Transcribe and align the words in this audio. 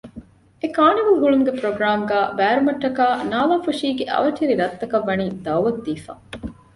އެކާނިވަލް 0.61 1.17
ހުޅުވުމުގެ 1.21 1.53
ޕްރޮގްރާމްގައި 1.59 2.27
ބައިވެރިވުމަށްޓަކާ 2.37 3.05
ނާލާފުށީގެ 3.31 4.05
އަވަށްޓެރި 4.11 4.53
ރަށްތަކަށް 4.61 5.07
ވަނީ 5.09 5.25
ދައުވަތު 5.45 5.79
ދީފަ 5.85 6.13